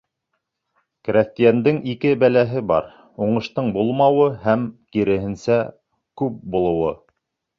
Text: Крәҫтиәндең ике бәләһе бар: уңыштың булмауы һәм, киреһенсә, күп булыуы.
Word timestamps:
Крәҫтиәндең 1.07 1.81
ике 1.91 2.13
бәләһе 2.23 2.63
бар: 2.71 2.87
уңыштың 3.27 3.69
булмауы 3.77 4.25
һәм, 4.47 4.63
киреһенсә, 4.97 5.61
күп 6.23 6.41
булыуы. 6.57 6.95